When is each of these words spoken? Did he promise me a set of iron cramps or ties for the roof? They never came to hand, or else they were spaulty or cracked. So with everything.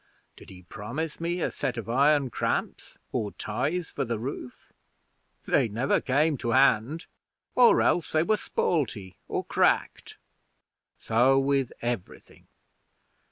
Did 0.35 0.49
he 0.49 0.63
promise 0.63 1.19
me 1.19 1.41
a 1.41 1.51
set 1.51 1.77
of 1.77 1.87
iron 1.87 2.31
cramps 2.31 2.97
or 3.11 3.33
ties 3.33 3.91
for 3.91 4.03
the 4.03 4.17
roof? 4.17 4.73
They 5.45 5.67
never 5.69 6.01
came 6.01 6.37
to 6.39 6.49
hand, 6.57 7.05
or 7.53 7.83
else 7.83 8.11
they 8.11 8.23
were 8.23 8.37
spaulty 8.37 9.13
or 9.27 9.43
cracked. 9.45 10.17
So 10.97 11.37
with 11.37 11.71
everything. 11.83 12.47